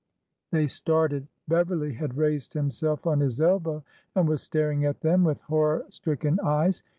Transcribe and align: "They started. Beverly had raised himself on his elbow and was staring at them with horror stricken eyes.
"They 0.51 0.65
started. 0.65 1.27
Beverly 1.47 1.93
had 1.93 2.17
raised 2.17 2.55
himself 2.55 3.05
on 3.05 3.19
his 3.19 3.39
elbow 3.39 3.83
and 4.15 4.27
was 4.27 4.41
staring 4.41 4.83
at 4.83 5.01
them 5.01 5.23
with 5.23 5.41
horror 5.41 5.85
stricken 5.89 6.39
eyes. 6.43 6.81